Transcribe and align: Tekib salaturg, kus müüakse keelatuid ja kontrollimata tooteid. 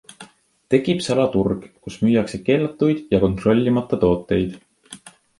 Tekib 0.73 1.01
salaturg, 1.07 1.67
kus 1.87 1.97
müüakse 2.05 2.39
keelatuid 2.47 3.03
ja 3.11 3.19
kontrollimata 3.25 4.01
tooteid. 4.05 4.57